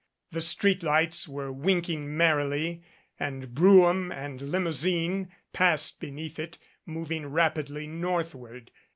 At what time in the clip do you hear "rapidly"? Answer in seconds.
7.27-7.85